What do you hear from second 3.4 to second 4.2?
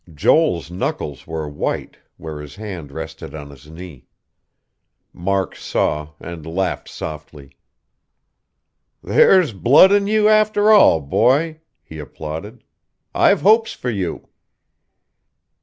his knee.